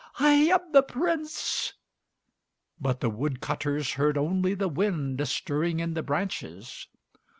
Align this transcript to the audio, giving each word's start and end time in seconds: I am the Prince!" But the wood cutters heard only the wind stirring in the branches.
I 0.17 0.31
am 0.31 0.71
the 0.71 0.81
Prince!" 0.81 1.73
But 2.79 3.01
the 3.01 3.09
wood 3.11 3.39
cutters 3.39 3.91
heard 3.91 4.17
only 4.17 4.55
the 4.55 4.67
wind 4.67 5.27
stirring 5.27 5.79
in 5.79 5.93
the 5.93 6.01
branches. 6.01 6.87